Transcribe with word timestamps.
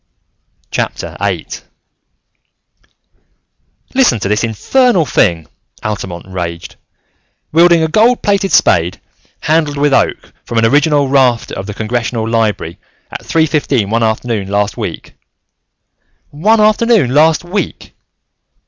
VIII 0.75 1.45
"Listen 3.93 4.19
to 4.19 4.27
this 4.27 4.43
infernal 4.43 5.05
thing!" 5.05 5.45
Altamont 5.83 6.25
raged. 6.27 6.75
"'Wielding 7.51 7.83
a 7.83 7.87
gold 7.87 8.23
plated 8.23 8.51
spade 8.51 8.99
handled 9.41 9.77
with 9.77 9.93
oak 9.93 10.33
from 10.43 10.57
an 10.57 10.65
original 10.65 11.07
rafter 11.07 11.53
of 11.53 11.67
the 11.67 11.75
Congressional 11.75 12.27
Library, 12.27 12.79
at 13.11 13.23
three 13.23 13.45
fifteen 13.45 13.91
one 13.91 14.01
afternoon 14.01 14.47
last 14.47 14.75
week' 14.75 15.13
One 16.31 16.59
afternoon 16.59 17.13
last 17.13 17.43
week!" 17.43 17.93